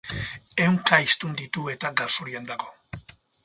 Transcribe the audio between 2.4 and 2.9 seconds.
dago.